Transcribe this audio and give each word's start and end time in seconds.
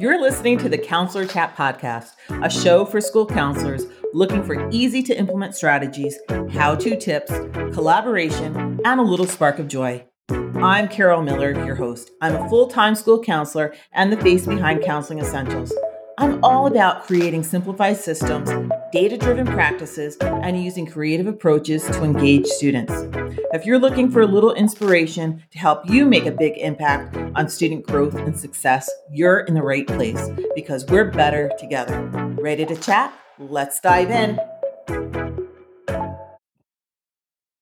You're 0.00 0.18
listening 0.18 0.56
to 0.60 0.70
the 0.70 0.78
Counselor 0.78 1.26
Chat 1.26 1.54
Podcast, 1.54 2.12
a 2.42 2.48
show 2.48 2.86
for 2.86 3.02
school 3.02 3.26
counselors 3.26 3.84
looking 4.14 4.42
for 4.42 4.66
easy 4.70 5.02
to 5.02 5.14
implement 5.14 5.54
strategies, 5.54 6.18
how 6.52 6.74
to 6.76 6.96
tips, 6.96 7.30
collaboration, 7.74 8.80
and 8.82 8.98
a 8.98 9.02
little 9.02 9.26
spark 9.26 9.58
of 9.58 9.68
joy. 9.68 10.02
I'm 10.30 10.88
Carol 10.88 11.20
Miller, 11.20 11.52
your 11.66 11.74
host. 11.74 12.12
I'm 12.22 12.34
a 12.34 12.48
full 12.48 12.68
time 12.68 12.94
school 12.94 13.22
counselor 13.22 13.74
and 13.92 14.10
the 14.10 14.16
face 14.16 14.46
behind 14.46 14.82
Counseling 14.82 15.18
Essentials. 15.18 15.70
I'm 16.20 16.38
all 16.44 16.66
about 16.66 17.06
creating 17.06 17.44
simplified 17.44 17.96
systems, 17.96 18.50
data 18.92 19.16
driven 19.16 19.46
practices, 19.46 20.18
and 20.18 20.62
using 20.62 20.84
creative 20.84 21.26
approaches 21.26 21.82
to 21.84 22.04
engage 22.04 22.46
students. 22.46 22.92
If 23.54 23.64
you're 23.64 23.78
looking 23.78 24.10
for 24.10 24.20
a 24.20 24.26
little 24.26 24.52
inspiration 24.52 25.42
to 25.50 25.58
help 25.58 25.88
you 25.88 26.04
make 26.04 26.26
a 26.26 26.30
big 26.30 26.58
impact 26.58 27.16
on 27.34 27.48
student 27.48 27.86
growth 27.86 28.14
and 28.16 28.38
success, 28.38 28.90
you're 29.10 29.40
in 29.40 29.54
the 29.54 29.62
right 29.62 29.86
place 29.86 30.28
because 30.54 30.84
we're 30.88 31.10
better 31.10 31.50
together. 31.58 31.98
Ready 32.38 32.66
to 32.66 32.76
chat? 32.76 33.14
Let's 33.38 33.80
dive 33.80 34.10
in. 34.10 34.38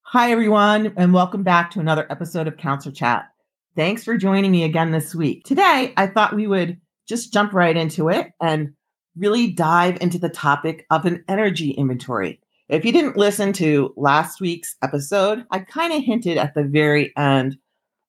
Hi, 0.02 0.32
everyone, 0.32 0.94
and 0.96 1.14
welcome 1.14 1.44
back 1.44 1.70
to 1.70 1.78
another 1.78 2.08
episode 2.10 2.48
of 2.48 2.56
Counselor 2.56 2.92
Chat. 2.92 3.28
Thanks 3.76 4.02
for 4.02 4.16
joining 4.16 4.50
me 4.50 4.64
again 4.64 4.90
this 4.90 5.14
week. 5.14 5.44
Today, 5.44 5.92
I 5.96 6.08
thought 6.08 6.34
we 6.34 6.48
would 6.48 6.80
just 7.08 7.32
jump 7.32 7.52
right 7.52 7.76
into 7.76 8.08
it 8.08 8.32
and 8.40 8.74
really 9.16 9.50
dive 9.50 9.98
into 10.00 10.18
the 10.18 10.28
topic 10.28 10.86
of 10.90 11.04
an 11.04 11.24
energy 11.28 11.70
inventory. 11.70 12.40
If 12.68 12.84
you 12.84 12.92
didn't 12.92 13.16
listen 13.16 13.52
to 13.54 13.94
last 13.96 14.40
week's 14.40 14.76
episode, 14.82 15.44
I 15.50 15.60
kind 15.60 15.92
of 15.92 16.04
hinted 16.04 16.36
at 16.36 16.54
the 16.54 16.64
very 16.64 17.16
end 17.16 17.58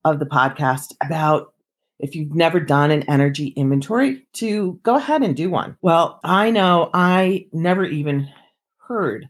of 0.03 0.19
the 0.19 0.25
podcast 0.25 0.93
about 1.03 1.53
if 1.99 2.15
you've 2.15 2.35
never 2.35 2.59
done 2.59 2.91
an 2.91 3.03
energy 3.03 3.47
inventory 3.47 4.25
to 4.33 4.79
go 4.83 4.95
ahead 4.95 5.21
and 5.21 5.35
do 5.35 5.49
one. 5.49 5.77
Well, 5.81 6.19
I 6.23 6.51
know 6.51 6.89
I 6.93 7.47
never 7.51 7.85
even 7.85 8.29
heard 8.77 9.29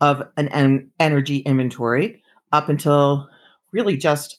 of 0.00 0.22
an 0.36 0.48
en- 0.48 0.90
energy 1.00 1.38
inventory 1.38 2.22
up 2.52 2.68
until 2.68 3.28
really 3.72 3.96
just 3.96 4.38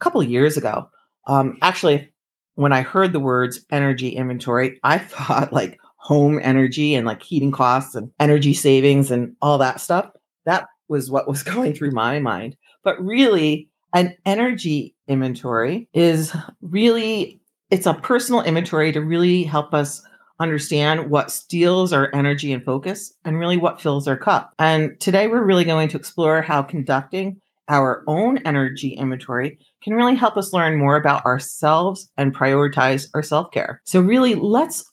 a 0.00 0.04
couple 0.04 0.22
years 0.22 0.56
ago. 0.56 0.88
Um, 1.26 1.58
actually, 1.62 2.11
when 2.54 2.72
I 2.72 2.82
heard 2.82 3.12
the 3.12 3.20
words 3.20 3.64
energy 3.70 4.10
inventory, 4.10 4.78
I 4.82 4.98
thought 4.98 5.52
like 5.52 5.78
home 5.96 6.40
energy 6.42 6.94
and 6.94 7.06
like 7.06 7.22
heating 7.22 7.52
costs 7.52 7.94
and 7.94 8.10
energy 8.18 8.54
savings 8.54 9.10
and 9.10 9.36
all 9.40 9.58
that 9.58 9.80
stuff. 9.80 10.10
That 10.46 10.66
was 10.88 11.10
what 11.10 11.28
was 11.28 11.42
going 11.54 11.74
through 11.74 11.92
my 11.92 12.18
mind. 12.18 12.56
But 12.84 13.02
really, 13.04 13.68
an 13.94 14.16
energy 14.24 14.94
inventory 15.06 15.88
is 15.92 16.34
really 16.62 17.40
it's 17.70 17.86
a 17.86 17.94
personal 17.94 18.42
inventory 18.42 18.92
to 18.92 19.00
really 19.00 19.44
help 19.44 19.72
us 19.72 20.02
understand 20.40 21.08
what 21.08 21.30
steals 21.30 21.92
our 21.92 22.10
energy 22.14 22.52
and 22.52 22.64
focus 22.64 23.14
and 23.24 23.38
really 23.38 23.56
what 23.56 23.80
fills 23.80 24.08
our 24.08 24.16
cup. 24.16 24.52
And 24.58 24.98
today 25.00 25.28
we're 25.28 25.44
really 25.44 25.64
going 25.64 25.88
to 25.88 25.96
explore 25.96 26.42
how 26.42 26.62
conducting 26.62 27.40
our 27.68 28.02
own 28.06 28.38
energy 28.38 28.90
inventory 28.90 29.58
can 29.82 29.94
really 29.94 30.14
help 30.14 30.36
us 30.36 30.52
learn 30.52 30.78
more 30.78 30.96
about 30.96 31.24
ourselves 31.24 32.10
and 32.16 32.34
prioritize 32.34 33.08
our 33.14 33.22
self 33.22 33.50
care. 33.50 33.80
So, 33.84 34.00
really, 34.00 34.34
let's 34.34 34.84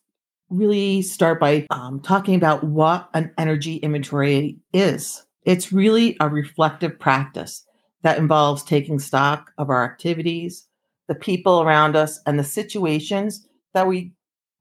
really 0.49 1.01
start 1.01 1.39
by 1.39 1.67
um, 1.69 2.01
talking 2.01 2.35
about 2.35 2.63
what 2.63 3.09
an 3.13 3.31
energy 3.37 3.75
inventory 3.77 4.57
is. 4.73 5.23
It's 5.43 5.71
really 5.71 6.17
a 6.19 6.29
reflective 6.29 6.99
practice 6.99 7.63
that 8.03 8.17
involves 8.17 8.63
taking 8.63 8.99
stock 8.99 9.51
of 9.57 9.69
our 9.69 9.83
activities, 9.83 10.67
the 11.07 11.15
people 11.15 11.61
around 11.61 11.95
us, 11.95 12.19
and 12.25 12.39
the 12.39 12.43
situations 12.43 13.47
that 13.73 13.87
we 13.87 14.13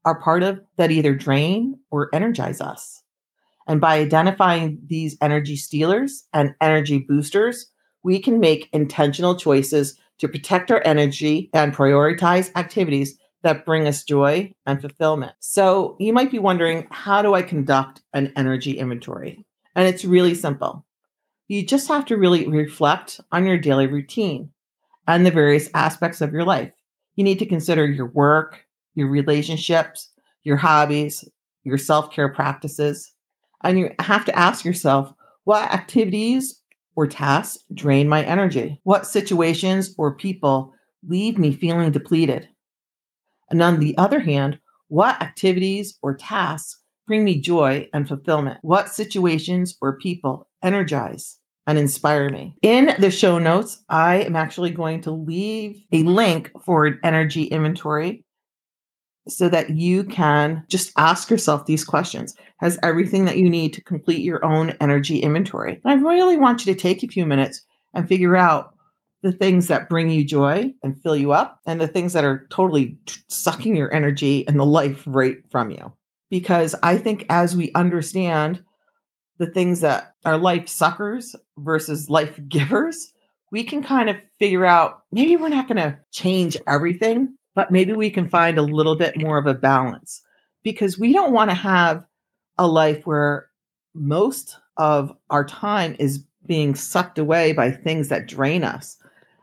are 0.05 0.21
part 0.21 0.43
of 0.43 0.61
that 0.77 0.91
either 0.91 1.15
drain 1.15 1.79
or 1.91 2.09
energize 2.15 2.61
us. 2.61 3.03
And 3.67 3.81
by 3.81 3.99
identifying 3.99 4.79
these 4.87 5.17
energy 5.21 5.57
stealers 5.57 6.25
and 6.33 6.55
energy 6.61 6.99
boosters, 6.99 7.71
we 8.09 8.19
can 8.19 8.41
make 8.41 8.71
intentional 8.73 9.37
choices 9.37 9.95
to 10.17 10.29
protect 10.29 10.71
our 10.71 10.81
energy 10.87 11.51
and 11.53 11.75
prioritize 11.75 12.51
activities 12.57 13.19
that 13.43 13.67
bring 13.67 13.87
us 13.87 14.03
joy 14.03 14.51
and 14.65 14.81
fulfillment. 14.81 15.33
So, 15.41 15.95
you 16.01 16.15
might 16.15 16.31
be 16.31 16.39
wondering, 16.39 16.87
how 16.91 17.21
do 17.21 17.35
I 17.35 17.43
conduct 17.43 18.01
an 18.15 18.33
energy 18.35 18.79
inventory? 18.79 19.45
And 19.77 19.87
it's 19.87 20.07
really 20.07 20.35
simple. 20.35 20.87
You 21.49 21.63
just 21.63 21.87
have 21.89 22.07
to 22.07 22.17
really 22.17 22.49
reflect 22.49 23.21
on 23.31 23.45
your 23.45 23.59
daily 23.59 23.87
routine 23.87 24.53
and 25.07 25.27
the 25.27 25.31
various 25.31 25.69
aspects 25.75 26.23
of 26.23 26.33
your 26.33 26.45
life. 26.45 26.73
You 27.17 27.25
need 27.25 27.39
to 27.41 27.47
consider 27.47 27.87
your 27.87 28.07
work, 28.07 28.65
your 28.95 29.09
relationships, 29.09 30.09
your 30.45 30.57
hobbies, 30.57 31.29
your 31.63 31.77
self 31.77 32.11
care 32.11 32.31
practices. 32.31 33.13
And 33.65 33.79
you 33.79 33.91
have 33.99 34.25
to 34.25 34.39
ask 34.39 34.65
yourself 34.65 35.13
what 35.45 35.71
activities 35.71 36.59
or 36.99 37.07
tasks 37.07 37.63
drain 37.75 38.09
my 38.09 38.25
energy? 38.25 38.81
What 38.83 39.07
situations 39.07 39.95
or 39.97 40.17
people 40.17 40.75
leave 41.07 41.39
me 41.39 41.55
feeling 41.55 41.93
depleted? 41.93 42.49
And 43.51 43.63
on 43.63 43.79
the 43.79 43.97
other 43.97 44.19
hand, 44.19 44.59
what 44.89 45.23
activities 45.23 45.97
or 46.03 46.17
tasks 46.17 46.83
bring 47.07 47.23
me 47.23 47.41
joy 47.41 47.89
and 47.95 48.09
fulfillment? 48.09 48.59
What 48.63 48.89
situations 48.89 49.79
or 49.81 49.97
people 49.99 50.49
energize 50.65 51.39
and 51.69 51.79
inspire 51.79 52.31
me? 52.31 52.57
In 52.63 52.93
the 52.99 53.13
show 53.13 53.39
notes, 53.39 53.85
I 53.89 54.23
am 54.23 54.35
actually 54.35 54.71
going 54.71 55.01
to 55.03 55.13
leave 55.13 55.81
a 55.93 56.03
link 56.03 56.51
for 56.65 56.85
an 56.85 56.99
energy 57.05 57.45
inventory 57.45 58.25
so 59.29 59.49
that 59.49 59.71
you 59.71 60.05
can 60.05 60.65
just 60.69 60.93
ask 60.97 61.31
yourself 61.31 61.67
these 61.67 61.85
questions. 61.85 62.35
Has 62.59 62.79
everything 62.83 63.25
that 63.27 63.39
you 63.39 63.49
need 63.49 63.73
to 63.75 63.83
complete 63.83 64.23
your 64.23 64.45
own 64.45 64.71
energy 64.81 65.19
inventory? 65.19 65.81
And 65.85 65.93
I 65.93 66.09
really 66.09 66.37
want 66.37 66.65
you 66.65 66.73
to 66.73 66.81
take 66.81 67.03
a 67.03 67.09
few 67.09 67.27
minutes 67.27 67.63
and 67.95 68.09
figure 68.09 68.37
out 68.37 68.75
the 69.23 69.33
things 69.33 69.67
that 69.67 69.89
bring 69.89 70.11
you 70.11 70.25
joy 70.25 70.73
and 70.83 71.01
fill 71.03 71.17
you 71.17 71.33
up 71.33 71.61
and 71.67 71.81
the 71.81 71.89
things 71.89 72.13
that 72.13 72.25
are 72.25 72.47
totally 72.51 72.97
sucking 73.29 73.77
your 73.77 73.93
energy 73.93 74.47
and 74.47 74.59
the 74.59 74.67
life 74.67 75.03
right 75.07 75.39
from 75.51 75.71
you. 75.71 75.93
Because 76.31 76.75
I 76.83 76.99
think 76.99 77.27
as 77.29 77.57
we 77.57 77.73
understand 77.75 78.63
the 79.39 79.47
things 79.47 79.81
that 79.81 80.15
are 80.25 80.37
life 80.37 80.69
suckers 80.69 81.35
versus 81.59 82.11
life 82.11 82.39
givers, 82.49 83.13
we 83.51 83.65
can 83.65 83.83
kind 83.83 84.11
of 84.11 84.17
figure 84.39 84.67
out 84.67 85.03
maybe 85.11 85.37
we're 85.37 85.49
not 85.49 85.69
going 85.69 85.77
to 85.77 85.99
change 86.13 86.57
everything, 86.67 87.38
but 87.59 87.73
maybe 87.73 87.93
we 87.93 88.09
can 88.09 88.29
find 88.29 88.57
a 88.57 88.63
little 88.63 88.95
bit 88.95 89.21
more 89.21 89.37
of 89.37 89.49
a 89.49 89.53
balance 89.53 90.23
because 90.63 90.97
we 90.97 91.13
don't 91.13 91.33
want 91.33 91.51
to 91.51 91.57
have 91.57 92.05
a 92.57 92.69
life 92.69 93.05
where 93.05 93.49
most 93.95 94.55
of 94.77 95.13
our 95.31 95.45
time 95.45 95.97
is 95.99 96.23
being 96.47 96.77
sucked 96.77 97.19
away 97.19 97.53
by 97.53 97.69
things 97.69 98.11
that 98.11 98.29
drain 98.29 98.63
us 98.63 98.97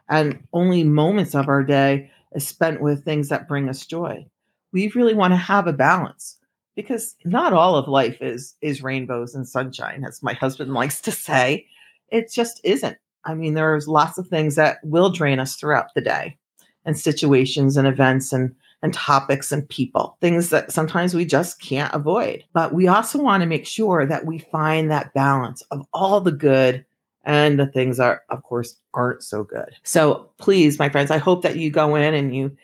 and 0.08 0.42
only 0.53 0.81
moments 0.81 1.36
of 1.36 1.50
our 1.50 1.62
day 1.62 2.09
is 2.36 2.48
spent 2.48 2.80
with 2.80 3.03
things 3.03 3.28
that 3.28 3.50
bring 3.50 3.68
us 3.68 3.86
joy. 3.86 4.26
We 4.72 4.88
really 4.96 5.14
want 5.14 5.34
to 5.34 5.38
have 5.38 5.68
a 5.68 5.74
balance 5.74 6.38
because 6.74 7.18
not 7.26 7.52
all 7.52 7.76
of 7.76 7.90
life 7.90 8.22
is 8.22 8.56
is 8.62 8.82
rainbows 8.82 9.36
and 9.36 9.46
sunshine 9.46 10.06
as 10.08 10.24
my 10.24 10.36
husband 10.36 10.74
likes 10.82 11.02
to 11.02 11.12
say. 11.12 11.68
It 12.14 12.32
just 12.32 12.62
isn't. 12.64 12.97
I 13.26 13.34
mean 13.34 13.56
there's 13.56 13.90
lots 13.90 14.18
of 14.18 14.30
things 14.30 14.56
that 14.56 14.78
will 14.86 15.09
drain 15.09 15.38
us 15.38 15.58
throughout 15.58 15.94
the 15.96 16.02
day 16.02 16.38
and 16.85 16.97
situations 16.97 17.78
and 17.78 17.88
events 17.88 18.31
and 18.31 18.56
and 18.81 18.94
topics 18.94 19.51
and 19.51 19.68
people, 19.68 20.18
things 20.22 20.50
that 20.51 20.72
sometimes 20.72 21.16
we 21.16 21.25
just 21.25 21.59
can't 21.59 21.94
avoid. 21.94 22.44
But 22.53 22.73
we 22.73 22.88
also 22.88 23.19
want 23.19 23.41
to 23.41 23.47
make 23.47 23.66
sure 23.66 24.06
that 24.06 24.25
we 24.25 24.40
find 24.40 24.91
that 24.91 25.13
balance 25.13 25.63
of 25.72 25.85
all 25.91 26.22
the 26.22 26.31
good 26.31 26.85
and 27.23 27.59
the 27.59 27.66
things 27.66 27.97
that, 27.97 28.19
of 28.29 28.44
course, 28.44 28.75
aren't 28.94 29.23
so 29.23 29.44
good. 29.44 29.72
So 29.84 30.29
please, 30.38 30.78
my 30.78 30.90
friends, 30.90 31.09
I 31.09 31.18
hope 31.18 31.41
that 31.41 31.57
you 31.57 31.72
go 31.72 31.96
in 31.96 32.13
and 32.13 32.35
you 32.35 32.56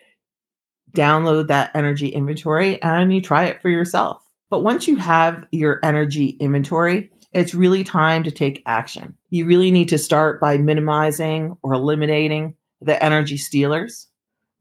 download 0.91 1.47
that 1.47 1.71
energy 1.73 2.09
inventory 2.09 2.79
and 2.83 3.13
you 3.13 3.21
try 3.21 3.45
it 3.45 3.61
for 3.61 3.69
yourself. 3.69 4.21
But 4.51 4.63
once 4.63 4.87
you 4.87 4.97
have 4.97 5.45
your 5.51 5.79
energy 5.83 6.37
inventory, 6.39 7.09
it's 7.33 7.55
really 7.55 7.83
time 7.83 8.23
to 8.23 8.31
take 8.31 8.61
action. 8.65 9.15
You 9.29 9.45
really 9.45 9.71
need 9.71 9.89
to 9.89 9.97
start 9.97 10.39
by 10.39 10.57
minimizing 10.57 11.57
or 11.63 11.73
eliminating 11.73 12.53
the 12.81 13.01
energy 13.03 13.37
stealers 13.37 14.07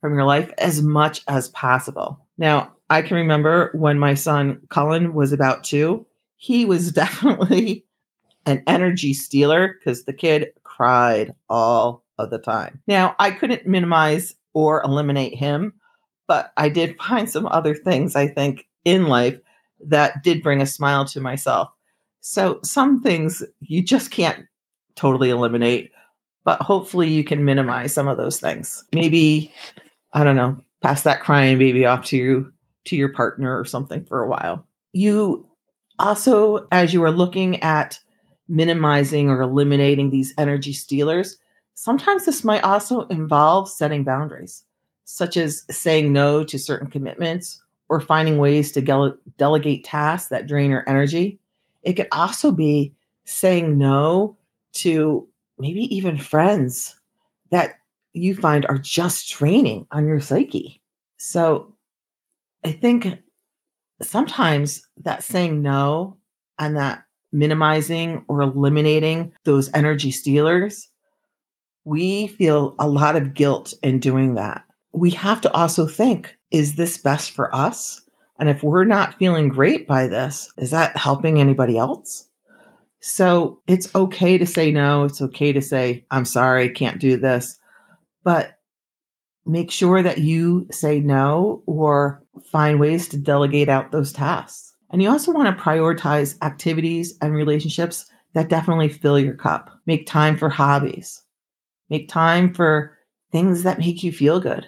from 0.01 0.15
your 0.15 0.25
life 0.25 0.51
as 0.59 0.83
much 0.83 1.23
as 1.29 1.49
possible. 1.51 2.19
Now, 2.39 2.73
I 2.89 3.03
can 3.03 3.17
remember 3.17 3.71
when 3.75 3.99
my 3.99 4.15
son 4.15 4.61
Cullen 4.69 5.15
was 5.15 5.33
about 5.33 5.65
two, 5.65 6.07
he 6.37 6.65
was 6.65 6.93
definitely 6.93 7.85
an 8.47 8.63
energy 8.67 9.13
stealer 9.13 9.77
because 9.79 10.05
the 10.05 10.13
kid 10.13 10.53
cried 10.65 11.35
all 11.49 12.05
of 12.19 12.31
the 12.31 12.39
time. 12.39 12.81
Now, 12.87 13.15
I 13.19 13.31
couldn't 13.31 13.67
minimize 13.67 14.35
or 14.55 14.83
eliminate 14.83 15.35
him, 15.35 15.75
but 16.27 16.53
I 16.57 16.69
did 16.69 16.97
find 17.03 17.29
some 17.29 17.47
other 17.47 17.75
things 17.75 18.17
I 18.17 18.29
think 18.29 18.67
in 18.85 19.07
life 19.07 19.39
that 19.87 20.23
did 20.23 20.43
bring 20.43 20.61
a 20.61 20.67
smile 20.67 21.05
to 21.07 21.21
myself. 21.21 21.71
So, 22.23 22.61
some 22.63 23.03
things 23.03 23.43
you 23.61 23.83
just 23.83 24.11
can't 24.11 24.45
totally 24.95 25.31
eliminate, 25.31 25.91
but 26.45 26.61
hopefully 26.61 27.09
you 27.09 27.25
can 27.25 27.45
minimize 27.45 27.95
some 27.95 28.09
of 28.09 28.19
those 28.19 28.39
things. 28.39 28.85
Maybe 28.93 29.53
I 30.13 30.25
don't 30.25 30.37
know, 30.37 30.57
pass 30.83 31.03
that 31.03 31.21
crying 31.21 31.59
baby 31.59 31.87
off 31.87 32.05
to 32.07 32.53
to 32.87 32.97
your 32.97 33.11
partner 33.11 33.59
or 33.59 33.65
something 33.65 34.05
for 34.05 34.23
a 34.23 34.29
while. 34.29 34.67
You 34.93 35.47
also, 35.99 36.67
as 36.73 36.95
you 36.95 37.03
are 37.05 37.11
looking 37.11 37.63
at 37.63 37.99
minimizing 38.49 39.29
or 39.29 39.43
eliminating 39.43 40.11
these 40.11 40.35
energy 40.39 40.73
stealers, 40.73 41.37
sometimes 41.75 42.25
this 42.25 42.43
might 42.43 42.65
also 42.65 43.03
involve 43.09 43.69
setting 43.71 44.03
boundaries, 44.03 44.65
such 45.05 45.37
as 45.37 45.65
saying 45.71 46.13
no 46.13 46.43
to 46.45 46.59
certain 46.59 46.91
commitments 46.91 47.63
or 47.89 48.01
finding 48.01 48.39
ways 48.39 48.73
to 48.73 49.17
delegate 49.37 49.85
tasks 49.85 50.31
that 50.31 50.47
drain 50.47 50.71
your 50.71 50.89
energy. 50.89 51.39
It 51.83 51.95
could 51.95 52.09
also 52.13 52.51
be 52.51 52.95
saying 53.25 53.77
no 53.77 54.37
to 54.73 55.29
maybe 55.59 55.95
even 55.95 56.17
friends 56.17 56.97
that 57.51 57.80
you 58.13 58.35
find 58.35 58.67
are 58.67 58.79
just 58.79 59.31
draining 59.31 59.87
on 59.93 60.07
your 60.07 60.21
psyche. 60.21 60.81
So 61.17 61.75
I 62.65 62.73
think 62.73 63.19
sometimes 64.03 64.83
that 65.03 65.23
saying 65.23 65.63
no 65.63 66.17
and 66.59 66.77
that 66.77 67.05
minimizing 67.33 68.25
or 68.29 68.41
eliminating 68.41 69.33
those 69.45 69.71
energy 69.75 70.11
stealers, 70.11 70.89
we 71.85 72.27
feel 72.29 72.75
a 72.79 72.89
lot 72.89 73.17
of 73.17 73.35
guilt 73.35 73.75
in 73.83 73.99
doing 73.99 74.35
that. 74.35 74.65
We 74.93 75.11
have 75.11 75.41
to 75.43 75.53
also 75.53 75.87
think 75.87 76.37
is 76.51 76.75
this 76.75 76.99
best 76.99 77.31
for 77.31 77.55
us? 77.55 78.03
And 78.41 78.49
if 78.49 78.63
we're 78.63 78.85
not 78.85 79.19
feeling 79.19 79.49
great 79.49 79.87
by 79.87 80.09
this, 80.09 80.53
is 80.57 80.71
that 80.73 80.97
helping 80.97 81.39
anybody 81.39 81.79
else? 81.79 82.27
So 83.01 83.61
it's 83.67 83.95
okay 83.95 84.37
to 84.37 84.47
say 84.47 84.73
no. 84.73 85.05
It's 85.05 85.23
okay 85.23 85.53
to 85.53 85.63
say, 85.63 86.05
I'm 86.11 86.25
sorry, 86.25 86.69
can't 86.71 87.01
do 87.01 87.17
this. 87.17 87.60
But 88.23 88.59
make 89.47 89.71
sure 89.71 90.03
that 90.03 90.19
you 90.19 90.67
say 90.71 91.01
no 91.01 91.63
or 91.67 92.23
find 92.53 92.79
ways 92.79 93.09
to 93.09 93.19
delegate 93.19 93.69
out 93.69 93.93
those 93.93 94.13
tasks. 94.13 94.75
And 94.91 95.03
you 95.03 95.09
also 95.09 95.33
want 95.33 95.57
to 95.57 95.63
prioritize 95.63 96.37
activities 96.43 97.17
and 97.21 97.35
relationships 97.35 98.07
that 98.35 98.49
definitely 98.49 98.89
fill 98.89 99.19
your 99.19 99.35
cup. 99.35 99.71
Make 99.87 100.07
time 100.07 100.37
for 100.37 100.49
hobbies. 100.49 101.23
Make 101.89 102.09
time 102.09 102.55
for 102.55 102.97
things 103.33 103.63
that 103.63 103.79
make 103.79 104.03
you 104.03 104.13
feel 104.13 104.41
good 104.41 104.67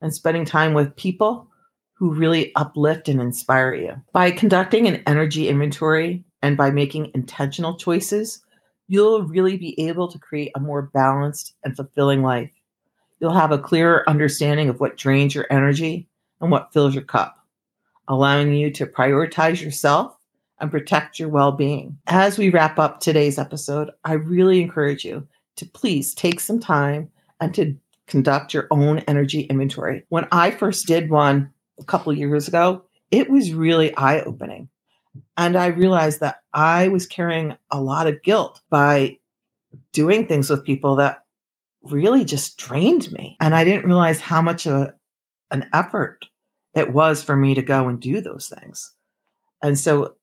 and 0.00 0.14
spending 0.14 0.44
time 0.44 0.74
with 0.74 0.96
people 0.96 1.48
who 1.94 2.12
really 2.12 2.52
uplift 2.56 3.08
and 3.08 3.20
inspire 3.20 3.74
you. 3.74 3.94
By 4.12 4.30
conducting 4.30 4.86
an 4.88 5.02
energy 5.06 5.48
inventory 5.48 6.24
and 6.42 6.56
by 6.56 6.70
making 6.70 7.12
intentional 7.14 7.76
choices, 7.76 8.44
you'll 8.88 9.22
really 9.22 9.56
be 9.56 9.78
able 9.80 10.08
to 10.08 10.18
create 10.18 10.52
a 10.54 10.60
more 10.60 10.82
balanced 10.82 11.54
and 11.64 11.74
fulfilling 11.74 12.22
life. 12.22 12.50
You'll 13.20 13.32
have 13.32 13.52
a 13.52 13.58
clearer 13.58 14.08
understanding 14.08 14.68
of 14.68 14.80
what 14.80 14.96
drains 14.96 15.34
your 15.34 15.46
energy 15.50 16.08
and 16.40 16.50
what 16.50 16.72
fills 16.72 16.94
your 16.94 17.04
cup, 17.04 17.38
allowing 18.08 18.52
you 18.52 18.70
to 18.72 18.86
prioritize 18.86 19.62
yourself 19.62 20.16
and 20.60 20.70
protect 20.70 21.18
your 21.18 21.28
well 21.28 21.52
being. 21.52 21.98
As 22.06 22.38
we 22.38 22.50
wrap 22.50 22.78
up 22.78 23.00
today's 23.00 23.38
episode, 23.38 23.90
I 24.04 24.14
really 24.14 24.60
encourage 24.60 25.04
you 25.04 25.26
to 25.56 25.66
please 25.66 26.14
take 26.14 26.40
some 26.40 26.60
time 26.60 27.10
and 27.40 27.54
to 27.54 27.76
conduct 28.06 28.52
your 28.52 28.66
own 28.70 28.98
energy 29.00 29.42
inventory. 29.42 30.04
When 30.08 30.26
I 30.30 30.50
first 30.50 30.86
did 30.86 31.10
one 31.10 31.50
a 31.78 31.84
couple 31.84 32.12
years 32.12 32.48
ago, 32.48 32.84
it 33.10 33.30
was 33.30 33.54
really 33.54 33.94
eye 33.96 34.20
opening. 34.20 34.68
And 35.36 35.56
I 35.56 35.66
realized 35.66 36.20
that 36.20 36.42
I 36.52 36.88
was 36.88 37.06
carrying 37.06 37.56
a 37.70 37.80
lot 37.80 38.06
of 38.06 38.22
guilt 38.22 38.60
by 38.70 39.18
doing 39.92 40.26
things 40.26 40.50
with 40.50 40.64
people 40.64 40.96
that 40.96 41.23
really 41.84 42.24
just 42.24 42.56
drained 42.56 43.10
me. 43.12 43.36
And 43.40 43.54
I 43.54 43.64
didn't 43.64 43.86
realize 43.86 44.20
how 44.20 44.42
much 44.42 44.66
of 44.66 44.92
an 45.50 45.68
effort 45.72 46.24
it 46.74 46.92
was 46.92 47.22
for 47.22 47.36
me 47.36 47.54
to 47.54 47.62
go 47.62 47.88
and 47.88 48.00
do 48.00 48.20
those 48.20 48.48
things. 48.48 48.92
And 49.62 49.78
so 49.78 50.14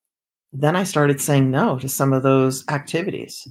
then 0.52 0.76
I 0.76 0.84
started 0.84 1.20
saying 1.20 1.50
no 1.50 1.78
to 1.78 1.88
some 1.88 2.12
of 2.12 2.22
those 2.22 2.64
activities 2.68 3.48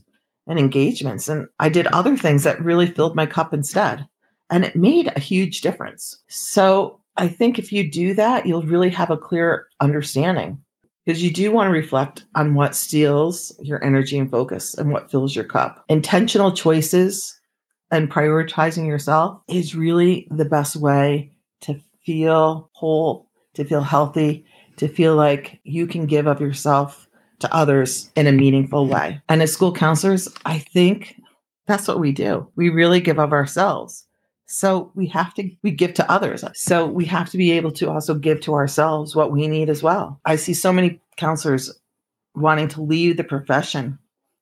and 0.48 0.60
engagements. 0.60 1.28
And 1.28 1.48
I 1.60 1.70
did 1.70 1.88
other 1.88 2.16
things 2.16 2.44
that 2.44 2.62
really 2.62 2.88
filled 2.88 3.16
my 3.16 3.26
cup 3.26 3.54
instead. 3.54 4.08
And 4.50 4.66
it 4.66 4.76
made 4.76 5.12
a 5.16 5.20
huge 5.20 5.62
difference. 5.62 6.22
So 6.28 7.00
I 7.18 7.28
think 7.28 7.58
if 7.58 7.72
you 7.72 7.90
do 7.90 8.14
that, 8.16 8.46
you'll 8.46 8.64
really 8.64 8.90
have 8.90 9.10
a 9.10 9.18
clear 9.18 9.68
understanding 9.80 10.62
because 11.06 11.24
you 11.24 11.32
do 11.32 11.52
want 11.52 11.68
to 11.68 11.72
reflect 11.72 12.26
on 12.36 12.54
what 12.54 12.76
steals 12.76 13.58
your 13.62 13.84
energy 13.84 14.18
and 14.18 14.30
focus 14.30 14.74
and 14.76 14.92
what 14.92 15.10
fills 15.10 15.36
your 15.36 15.46
cup. 15.46 15.84
Intentional 15.90 16.52
choices 16.52 17.40
and 17.92 18.10
prioritizing 18.10 18.88
yourself 18.88 19.42
is 19.48 19.76
really 19.76 20.28
the 20.32 20.46
best 20.46 20.76
way 20.76 21.32
to 21.62 21.80
feel 22.06 22.70
whole, 22.74 23.30
to 23.54 23.64
feel 23.64 23.82
healthy, 23.82 24.46
to 24.78 24.88
feel 24.88 25.16
like 25.16 25.60
you 25.64 25.86
can 25.86 26.06
give 26.06 26.26
of 26.26 26.42
yourself 26.42 27.08
to 27.40 27.54
others 27.54 28.10
in 28.16 28.28
a 28.28 28.32
meaningful 28.32 28.88
way. 28.88 29.22
And 29.28 29.42
as 29.42 29.52
school 29.52 29.74
counselors, 29.74 30.28
I 30.46 30.60
think 30.60 31.20
that's 31.68 31.88
what 31.88 32.00
we 32.00 32.12
do. 32.12 32.48
We 32.56 32.70
really 32.70 33.02
give 33.02 33.20
of 33.20 33.34
ourselves. 33.34 34.06
So 34.48 34.92
we 34.96 35.08
have 35.08 35.34
to 35.36 35.50
we 35.64 35.72
give 35.72 35.94
to 35.96 36.12
others. 36.12 36.44
So 36.54 36.86
we 36.86 37.06
have 37.06 37.30
to 37.30 37.38
be 37.38 37.52
able 37.52 37.72
to 37.74 37.90
also 37.90 38.14
give 38.14 38.42
to 38.42 38.54
ourselves 38.54 39.16
what 39.16 39.32
we 39.32 39.48
need 39.48 39.70
as 39.70 39.82
well. 39.82 40.20
I 40.26 40.36
see 40.36 40.54
so 40.54 40.74
many 40.74 41.00
counselors 41.16 41.74
wanting 42.36 42.68
to 42.70 42.82
leave 42.82 43.18
the 43.18 43.24
profession. 43.24 43.98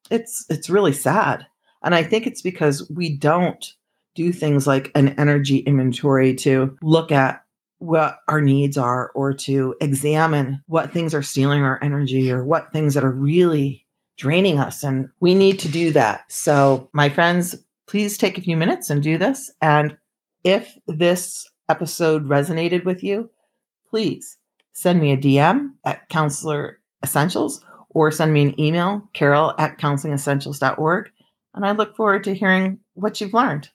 It's 0.10 0.46
it's 0.50 0.70
really 0.70 0.94
sad. 0.94 1.46
And 1.84 1.96
I 1.96 2.04
think 2.04 2.28
it's 2.28 2.42
because 2.42 2.90
we 2.90 3.10
don't 3.10 3.74
do 4.16 4.32
things 4.34 4.68
like 4.68 4.92
an 4.96 5.10
energy 5.20 5.60
inventory 5.60 6.34
to 6.36 6.78
look 6.82 7.12
at 7.12 7.44
what 7.78 8.20
our 8.28 8.42
needs 8.42 8.78
are 8.78 9.12
or 9.16 9.34
to 9.34 9.74
examine 9.80 10.62
what 10.68 10.92
things 10.92 11.14
are 11.14 11.24
stealing 11.24 11.64
our 11.64 11.82
energy 11.82 12.32
or 12.32 12.44
what 12.44 12.72
things 12.74 12.94
that 12.94 13.04
are 13.06 13.12
really 13.12 13.86
draining 14.18 14.60
us. 14.60 14.84
And 14.84 15.10
we 15.22 15.34
need 15.34 15.60
to 15.60 15.70
do 15.70 15.92
that. 15.94 16.30
So, 16.30 16.90
my 16.92 17.08
friends, 17.08 17.56
please 17.88 18.18
take 18.18 18.38
a 18.38 18.42
few 18.42 18.58
minutes 18.58 18.90
and 18.90 19.02
do 19.02 19.18
this. 19.18 19.50
And 19.62 19.98
if 20.44 20.78
this 20.88 21.50
episode 21.70 22.28
resonated 22.28 22.84
with 22.84 23.02
you, 23.04 23.30
please 23.90 24.38
send 24.74 25.00
me 25.00 25.14
a 25.14 25.18
DM 25.18 25.70
at 25.86 26.08
Counselor 26.10 26.80
Essentials 27.04 27.64
or 27.92 28.12
send 28.12 28.34
me 28.34 28.42
an 28.42 28.60
email, 28.60 29.02
carol 29.14 29.54
at 29.58 29.78
counselingessentials.org 29.80 31.10
and 31.60 31.66
I 31.66 31.74
look 31.74 31.94
forward 31.94 32.24
to 32.24 32.34
hearing 32.34 32.80
what 32.94 33.20
you've 33.20 33.34
learned. 33.34 33.70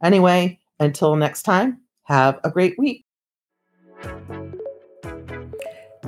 Anyway, 0.00 0.60
until 0.78 1.16
next 1.16 1.42
time, 1.42 1.80
have 2.04 2.38
a 2.44 2.50
great 2.50 2.78
week. 2.78 3.04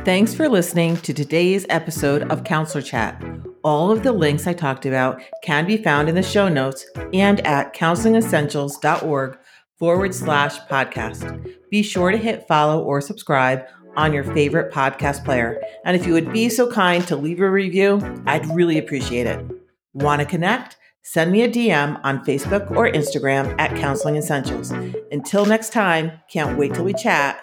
Thanks 0.05 0.35
for 0.35 0.49
listening 0.49 0.99
to 0.99 1.13
today's 1.13 1.67
episode 1.69 2.31
of 2.31 2.45
Counselor 2.45 2.81
Chat. 2.81 3.21
All 3.65 3.91
of 3.91 4.05
the 4.05 4.13
links 4.13 4.47
I 4.47 4.53
talked 4.53 4.87
about 4.87 5.21
can 5.43 5.67
be 5.67 5.77
found 5.77 6.09
in 6.09 6.15
the 6.15 6.23
show 6.23 6.49
notes 6.49 6.87
and 7.13 7.45
at 7.45 7.75
counselingessentials.org 7.75 9.37
forward 9.81 10.15
slash 10.15 10.61
podcast. 10.69 11.53
Be 11.73 11.83
sure 11.83 12.13
to 12.13 12.19
hit 12.19 12.47
follow 12.47 12.85
or 12.85 13.01
subscribe 13.01 13.65
on 13.97 14.13
your 14.13 14.23
favorite 14.23 14.73
podcast 14.73 15.25
player. 15.25 15.61
And 15.85 15.97
if 15.97 16.07
you 16.07 16.13
would 16.13 16.33
be 16.33 16.51
so 16.51 16.71
kind 16.71 17.05
to 17.09 17.17
leave 17.17 17.41
a 17.41 17.51
review, 17.51 18.01
I'd 18.27 18.47
really 18.55 18.79
appreciate 18.79 19.27
it. 19.27 19.45
Want 19.93 20.21
to 20.21 20.25
connect? 20.25 20.77
Send 21.09 21.31
me 21.31 21.43
a 21.43 21.49
DM 21.49 22.01
on 22.03 22.25
Facebook 22.25 22.69
or 22.73 22.91
Instagram 22.91 23.55
at 23.61 23.77
Counseling 23.77 24.17
Essentials. 24.17 24.73
Until 25.13 25.47
next 25.47 25.73
time, 25.73 26.11
can't 26.29 26.59
wait 26.59 26.75
till 26.75 26.85
we 26.85 26.95
chat. 26.95 27.41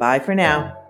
Bye 0.00 0.18
for 0.18 0.34
now. 0.34 0.85